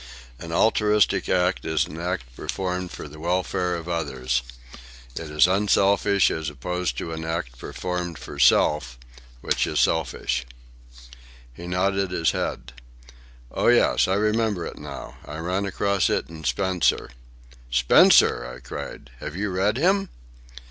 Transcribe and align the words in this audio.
"An 0.39 0.51
altruistic 0.51 1.29
act 1.29 1.63
is 1.63 1.85
an 1.85 1.99
act 1.99 2.35
performed 2.35 2.89
for 2.89 3.07
the 3.07 3.19
welfare 3.19 3.75
of 3.75 3.87
others. 3.87 4.41
It 5.15 5.29
is 5.29 5.45
unselfish, 5.45 6.31
as 6.31 6.49
opposed 6.49 6.97
to 6.97 7.13
an 7.13 7.23
act 7.23 7.59
performed 7.59 8.17
for 8.17 8.39
self, 8.39 8.97
which 9.41 9.67
is 9.67 9.79
selfish." 9.79 10.43
He 11.53 11.67
nodded 11.67 12.09
his 12.09 12.31
head. 12.31 12.73
"Oh, 13.51 13.67
yes, 13.67 14.07
I 14.07 14.15
remember 14.15 14.65
it 14.65 14.79
now. 14.79 15.17
I 15.23 15.37
ran 15.37 15.67
across 15.67 16.09
it 16.09 16.29
in 16.31 16.45
Spencer." 16.45 17.11
"Spencer!" 17.69 18.43
I 18.51 18.59
cried. 18.59 19.11
"Have 19.19 19.35
you 19.35 19.51
read 19.51 19.77
him?" 19.77 20.09